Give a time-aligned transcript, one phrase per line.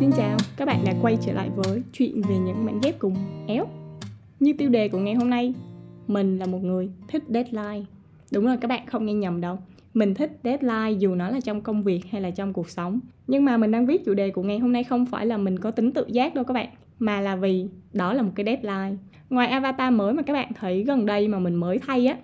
[0.00, 3.14] Xin chào, các bạn đã quay trở lại với chuyện về những mảnh ghép cùng
[3.46, 3.66] éo.
[4.40, 5.54] Như tiêu đề của ngày hôm nay,
[6.06, 7.82] mình là một người thích deadline.
[8.32, 9.58] Đúng rồi, các bạn không nghe nhầm đâu.
[9.94, 13.00] Mình thích deadline dù nó là trong công việc hay là trong cuộc sống.
[13.26, 15.58] Nhưng mà mình đang viết chủ đề của ngày hôm nay không phải là mình
[15.58, 18.96] có tính tự giác đâu các bạn, mà là vì đó là một cái deadline.
[19.30, 22.16] Ngoài avatar mới mà các bạn thấy gần đây mà mình mới thay á,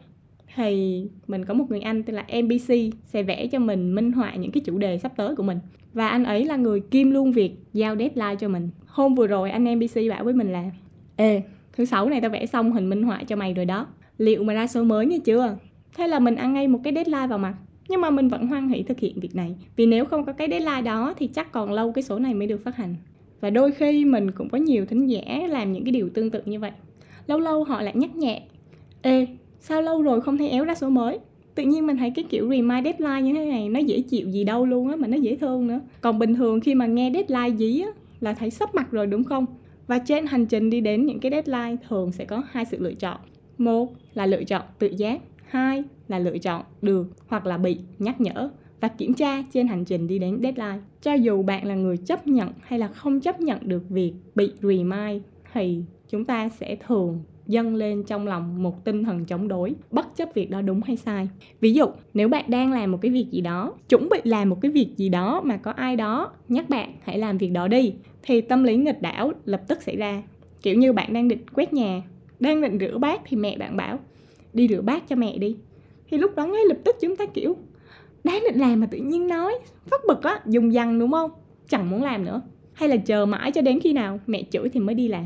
[0.57, 2.75] thì mình có một người anh tên là MBC
[3.05, 5.59] sẽ vẽ cho mình, minh họa những cái chủ đề sắp tới của mình.
[5.93, 8.71] Và anh ấy là người kim luôn việc giao deadline cho mình.
[8.87, 10.71] Hôm vừa rồi anh MBC bảo với mình là,
[11.17, 11.43] ê,
[11.73, 13.87] thứ sáu này tao vẽ xong hình minh họa cho mày rồi đó.
[14.19, 15.57] Liệu mà ra số mới nghe chưa?
[15.97, 17.55] Thế là mình ăn ngay một cái deadline vào mặt.
[17.89, 19.55] Nhưng mà mình vẫn hoan hỷ thực hiện việc này.
[19.77, 22.47] Vì nếu không có cái deadline đó thì chắc còn lâu cái số này mới
[22.47, 22.95] được phát hành.
[23.41, 26.43] Và đôi khi mình cũng có nhiều thính giả làm những cái điều tương tự
[26.45, 26.71] như vậy.
[27.27, 28.43] Lâu lâu họ lại nhắc nhẹ,
[29.03, 29.27] ê
[29.61, 31.19] sao lâu rồi không thấy éo ra số mới?
[31.55, 34.45] Tự nhiên mình thấy cái kiểu remind deadline như thế này nó dễ chịu gì
[34.45, 35.81] đâu luôn á, mà nó dễ thương nữa.
[36.01, 37.89] Còn bình thường khi mà nghe deadline dí á,
[38.21, 39.47] là thấy sắp mặt rồi đúng không?
[39.87, 42.95] Và trên hành trình đi đến những cái deadline thường sẽ có hai sự lựa
[42.95, 43.17] chọn.
[43.59, 48.21] Một là lựa chọn tự giác, hai là lựa chọn được hoặc là bị nhắc
[48.21, 50.79] nhở và kiểm tra trên hành trình đi đến deadline.
[51.03, 54.51] Cho dù bạn là người chấp nhận hay là không chấp nhận được việc bị
[54.63, 55.23] remind
[55.57, 60.17] thì chúng ta sẽ thường dâng lên trong lòng một tinh thần chống đối, bất
[60.17, 61.29] chấp việc đó đúng hay sai.
[61.61, 64.59] Ví dụ, nếu bạn đang làm một cái việc gì đó, chuẩn bị làm một
[64.61, 67.95] cái việc gì đó mà có ai đó nhắc bạn, hãy làm việc đó đi,
[68.23, 70.23] thì tâm lý nghịch đảo lập tức xảy ra.
[70.63, 72.03] Kiểu như bạn đang định quét nhà,
[72.41, 73.99] đang định rửa bát thì mẹ bạn bảo,
[74.53, 75.57] đi rửa bát cho mẹ đi.
[76.11, 77.57] Thì lúc đó ngay lập tức chúng ta kiểu
[78.25, 79.55] đang định làm mà tự nhiên nói,
[79.91, 81.31] phát bực á, dùng dằn, đúng không?
[81.69, 82.41] Chẳng muốn làm nữa.
[82.73, 85.25] Hay là chờ mãi cho đến khi nào mẹ chửi thì mới đi làm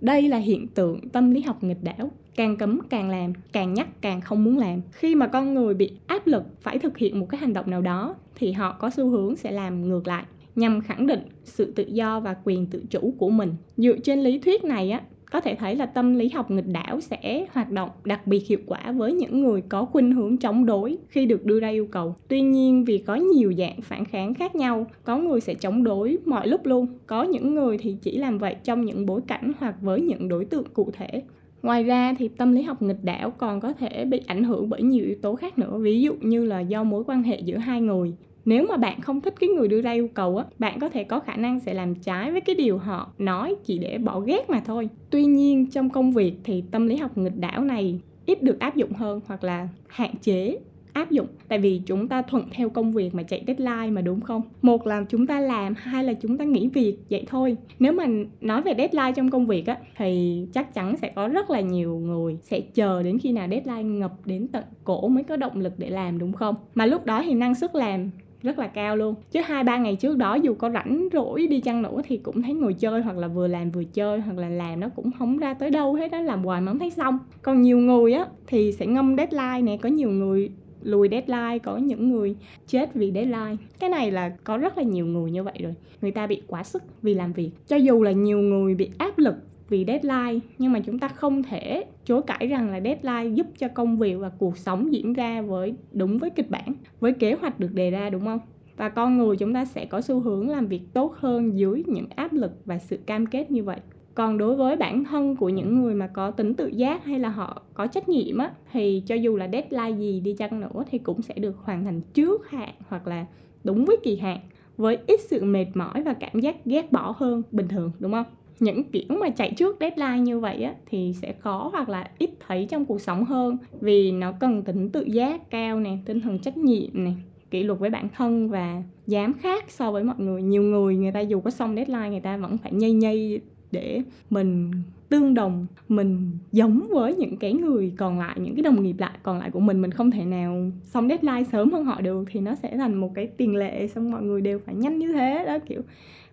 [0.00, 3.88] đây là hiện tượng tâm lý học nghịch đảo, càng cấm càng làm, càng nhắc
[4.00, 4.80] càng không muốn làm.
[4.92, 7.82] Khi mà con người bị áp lực phải thực hiện một cái hành động nào
[7.82, 11.84] đó, thì họ có xu hướng sẽ làm ngược lại, nhằm khẳng định sự tự
[11.86, 13.54] do và quyền tự chủ của mình.
[13.76, 17.00] Dựa trên lý thuyết này á có thể thấy là tâm lý học nghịch đảo
[17.00, 20.98] sẽ hoạt động đặc biệt hiệu quả với những người có khuynh hướng chống đối
[21.08, 22.14] khi được đưa ra yêu cầu.
[22.28, 26.18] Tuy nhiên vì có nhiều dạng phản kháng khác nhau, có người sẽ chống đối
[26.24, 29.74] mọi lúc luôn, có những người thì chỉ làm vậy trong những bối cảnh hoặc
[29.80, 31.22] với những đối tượng cụ thể.
[31.62, 34.82] Ngoài ra thì tâm lý học nghịch đảo còn có thể bị ảnh hưởng bởi
[34.82, 37.80] nhiều yếu tố khác nữa, ví dụ như là do mối quan hệ giữa hai
[37.80, 38.12] người,
[38.46, 41.04] nếu mà bạn không thích cái người đưa ra yêu cầu á, bạn có thể
[41.04, 44.50] có khả năng sẽ làm trái với cái điều họ nói chỉ để bỏ ghét
[44.50, 44.88] mà thôi.
[45.10, 48.76] Tuy nhiên, trong công việc thì tâm lý học nghịch đảo này ít được áp
[48.76, 50.58] dụng hơn hoặc là hạn chế
[50.92, 51.26] áp dụng.
[51.48, 54.42] Tại vì chúng ta thuận theo công việc mà chạy deadline mà, đúng không?
[54.62, 57.56] Một là chúng ta làm, hai là chúng ta nghỉ việc, vậy thôi.
[57.78, 58.06] Nếu mà
[58.40, 61.98] nói về deadline trong công việc á, thì chắc chắn sẽ có rất là nhiều
[61.98, 65.72] người sẽ chờ đến khi nào deadline ngập đến tận cổ mới có động lực
[65.78, 66.54] để làm, đúng không?
[66.74, 68.10] Mà lúc đó thì năng suất làm
[68.46, 69.14] rất là cao luôn.
[69.30, 72.42] Chứ hai, ba ngày trước đó dù có rảnh rỗi đi chăng nữa thì cũng
[72.42, 75.38] thấy ngồi chơi hoặc là vừa làm vừa chơi hoặc là làm nó cũng không
[75.38, 77.18] ra tới đâu hết đó làm hoài mà không thấy xong.
[77.42, 80.50] Còn nhiều người á thì sẽ ngâm deadline nè, có nhiều người
[80.82, 82.36] lùi deadline, có những người
[82.66, 83.56] chết vì deadline.
[83.78, 85.74] Cái này là có rất là nhiều người như vậy rồi.
[86.02, 87.50] Người ta bị quá sức vì làm việc.
[87.66, 89.34] Cho dù là nhiều người bị áp lực
[89.68, 93.68] vì deadline, nhưng mà chúng ta không thể chối cãi rằng là deadline giúp cho
[93.68, 97.60] công việc và cuộc sống diễn ra với, đúng với kịch bản, với kế hoạch
[97.60, 98.40] được đề ra, đúng không?
[98.76, 102.06] Và con người chúng ta sẽ có xu hướng làm việc tốt hơn dưới những
[102.16, 103.80] áp lực và sự cam kết như vậy.
[104.14, 107.28] Còn đối với bản thân của những người mà có tính tự giác hay là
[107.28, 110.98] họ có trách nhiệm á, thì cho dù là deadline gì đi chăng nữa thì
[110.98, 113.26] cũng sẽ được hoàn thành trước hạn hoặc là
[113.64, 114.38] đúng với kỳ hạn,
[114.76, 118.26] với ít sự mệt mỏi và cảm giác ghét bỏ hơn bình thường, đúng không?
[118.60, 122.30] Những kiểu mà chạy trước deadline như vậy á, thì sẽ khó hoặc là ít
[122.46, 126.38] thấy trong cuộc sống hơn vì nó cần tính tự giác cao nè, tinh thần
[126.38, 127.10] trách nhiệm nè,
[127.50, 130.42] kỷ luật với bản thân và dám khác so với mọi người.
[130.42, 133.40] Nhiều người người ta dù có xong deadline, người ta vẫn phải nhây nhây
[133.72, 134.70] để mình
[135.08, 139.18] tương đồng, mình giống với những cái người còn lại, những cái đồng nghiệp lại,
[139.22, 139.82] còn lại của mình.
[139.82, 143.12] Mình không thể nào xong deadline sớm hơn họ được thì nó sẽ thành một
[143.14, 145.82] cái tiền lệ, xong mọi người đều phải nhanh như thế đó, kiểu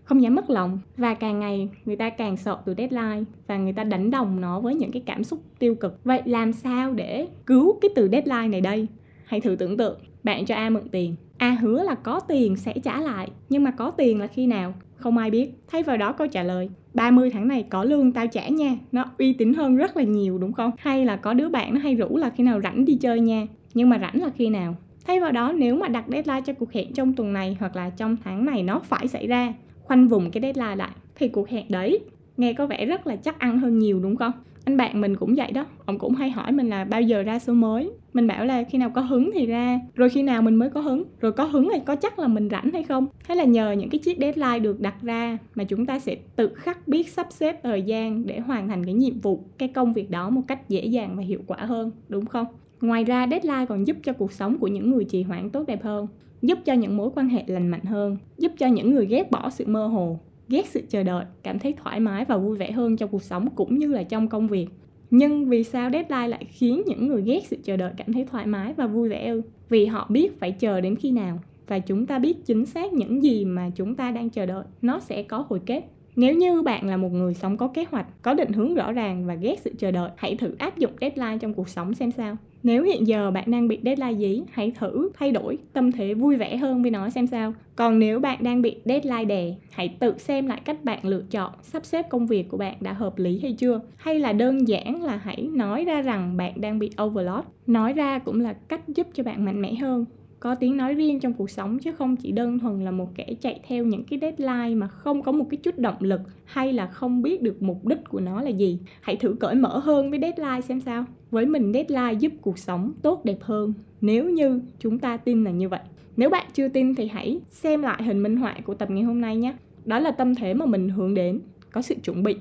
[0.04, 0.80] không dám mất lòng.
[0.98, 4.60] Và càng ngày, người ta càng sợ từ deadline và người ta đánh đồng nó
[4.60, 6.04] với những cái cảm xúc tiêu cực.
[6.04, 8.88] Vậy làm sao để cứu cái từ deadline này đây?
[9.26, 11.16] Hãy thử tưởng tượng, bạn cho a mượn tiền.
[11.38, 14.74] A hứa là có tiền sẽ trả lại, nhưng mà có tiền là khi nào?
[14.96, 15.52] Không ai biết.
[15.68, 18.78] Thay vào đó câu trả lời 30 tháng này có lương tao trả nha.
[18.92, 20.72] Nó uy tín hơn rất là nhiều, đúng không?
[20.78, 23.48] Hay là có đứa bạn nó hay rủ là khi nào rảnh đi chơi nha,
[23.74, 24.76] nhưng mà rảnh là khi nào?
[25.08, 27.90] Thay vào đó, nếu mà đặt deadline cho cuộc hẹn trong tuần này hoặc là
[27.90, 31.66] trong tháng này nó phải xảy ra khoanh vùng cái deadline lại, thì cuộc hẹn
[31.70, 32.00] đấy
[32.38, 34.32] nghe có vẻ rất là chắc ăn hơn nhiều, đúng không?
[34.66, 37.40] Anh bạn mình cũng vậy đó, ông cũng hay hỏi mình là bao giờ ra
[37.40, 37.92] số mới?
[38.14, 40.82] Mình bảo là khi nào có hứng thì ra, rồi khi nào mình mới có
[40.82, 43.08] hứng, rồi có hứng thì có chắc là mình rảnh hay không?
[43.24, 46.54] Hay là nhờ những cái chiếc deadline được đặt ra mà chúng ta sẽ tự
[46.54, 50.12] khắc biết sắp xếp thời gian để hoàn thành cái nhiệm vụ, cái công việc
[50.12, 52.46] đó một cách dễ dàng và hiệu quả hơn, đúng không?
[52.84, 55.84] Ngoài ra, deadline còn giúp cho cuộc sống của những người trì hoãn tốt đẹp
[55.84, 56.08] hơn,
[56.42, 59.50] giúp cho những mối quan hệ lành mạnh hơn, giúp cho những người ghét bỏ
[59.50, 60.20] sự mơ hồ,
[60.50, 63.50] ghét sự chờ đợi, cảm thấy thoải mái và vui vẻ hơn trong cuộc sống
[63.56, 64.68] cũng như là trong công việc.
[65.10, 68.46] Nhưng vì sao deadline lại khiến những người ghét sự chờ đợi cảm thấy thoải
[68.46, 69.42] mái và vui vẻ ư?
[69.70, 73.24] Vì họ biết phải chờ đến khi nào và chúng ta biết chính xác những
[73.24, 75.84] gì mà chúng ta đang chờ đợi, nó sẽ có hồi kết
[76.16, 79.26] nếu như bạn là một người sống có kế hoạch có định hướng rõ ràng
[79.26, 82.38] và ghét sự chờ đợi hãy thử áp dụng deadline trong cuộc sống xem sao
[82.64, 86.36] nếu hiện giờ bạn đang bị deadline dí, hãy thử thay đổi tâm thế vui
[86.36, 87.54] vẻ hơn với nó xem sao.
[87.76, 91.52] Còn nếu bạn đang bị deadline đè, hãy tự xem lại cách bạn lựa chọn,
[91.62, 93.82] sắp xếp công việc của bạn đã hợp lý hay chưa.
[93.98, 97.46] Hay là đơn giản là hãy nói ra rằng bạn đang bị overload.
[97.68, 100.06] Nói ra cũng là cách giúp cho bạn mạnh mẽ hơn
[100.44, 103.28] có tiếng nói riêng trong cuộc sống chứ không chỉ đơn thuần là một kẻ
[103.42, 106.88] chạy theo những cái deadline mà không có một cái chút động lực hay là
[106.88, 108.80] không biết được mục đích của nó là gì.
[109.02, 111.06] Hãy thử cởi mở hơn với deadline xem sao.
[111.32, 113.74] Với mình, deadline giúp cuộc sống tốt đẹp hơn.
[114.02, 115.80] Nếu như chúng ta tin là như vậy.
[116.18, 119.22] Nếu bạn chưa tin thì hãy xem lại hình minh họa của tập ngày hôm
[119.22, 119.54] nay nhé.
[119.86, 121.42] Đó là tâm thế mà mình hướng đến.
[121.72, 122.36] Có sự chuẩn bị,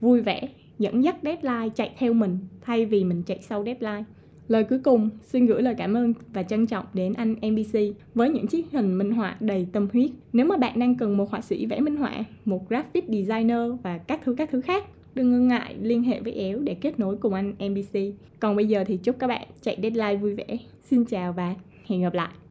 [0.00, 4.04] vui vẻ, dẫn dắt deadline chạy theo mình thay vì mình chạy sau deadline.
[4.52, 7.78] Lời cuối cùng, xin gửi lời cảm ơn và trân trọng đến anh MBC
[8.14, 10.10] với những chiếc hình minh họa đầy tâm huyết.
[10.32, 13.98] Nếu mà bạn đang cần một họa sĩ vẽ minh họa, một graphic designer và
[13.98, 14.84] các thứ các thứ khác,
[15.14, 17.98] đừng ngần ngại liên hệ với Éo để kết nối cùng anh MBC.
[18.40, 20.56] Còn bây giờ thì chúc các bạn chạy deadline vui vẻ.
[20.82, 21.54] Xin chào và
[21.86, 22.41] hẹn gặp lại.